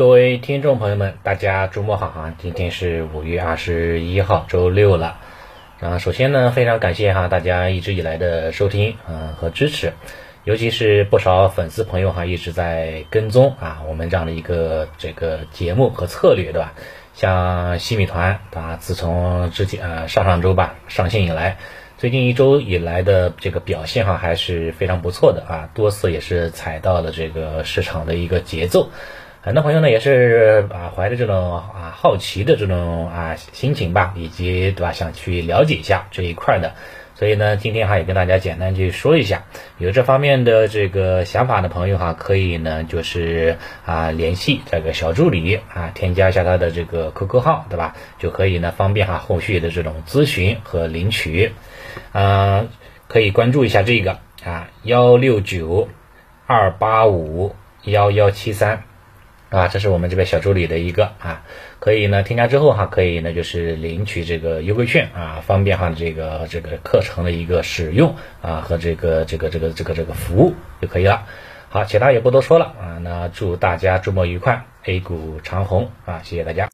[0.00, 2.34] 各位听众朋友们，大家周末好哈！
[2.38, 5.18] 今天是五月二十一号，周六了。
[5.78, 9.92] 啊，首先呢，非常感谢哈大家一直以来的收听，嗯和支持，
[10.44, 16.72] 尤其是不少粉丝朋友哈一直在跟踪啊我们这样的一个这个节目和策略，对吧？
[17.12, 21.58] 像西米团啊，自从之前呃上上周吧上线以来，
[21.98, 28.88] 最近一周以来的这个表现哈还是非常不错的啊，多次也是踩到了这个市场的一个节奏。
[29.42, 36.74] 很多朋友呢也是啊怀着这种啊好奇的这种啊心情吧，以及对吧想去了解一下这一块的，
[37.14, 39.44] 所以呢今天哈也跟大家简单去说一下，
[39.78, 47.96] 有这方面的这个想法的朋友哈，可以呢就是啊联系这个小助理啊，添加一下他的这个 QQ 号，对吧？
[48.18, 51.54] 就可以呢方便哈后续的这种咨询和领取，
[52.12, 52.66] 啊
[53.08, 55.88] 可以关注一下这个啊幺六九
[56.46, 58.82] 二八五幺幺七三。
[59.50, 61.42] 啊，这是我们这边小助理的一个啊，
[61.80, 71.26] 可以呢添加之后哈，可以呢就是领取这个优惠券啊，方便哈这个这个课程的一个使用啊和这个这个这个这个这个服务就可以了。
[71.68, 76.68] 好，其他也不多说了啊，那祝大家周末愉快，A 股长虹啊，谢谢大家。